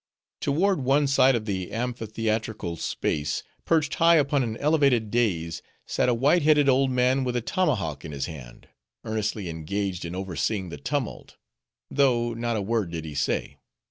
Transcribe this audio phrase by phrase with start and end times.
[0.39, 6.13] Toward one side of the amphitheatrical space, perched high upon an elevated dais, sat a
[6.15, 8.67] white headed old man with a tomahawk in his hand:
[9.03, 11.37] earnestly engaged in overseeing the tumult;
[11.91, 13.59] though not a word did he say.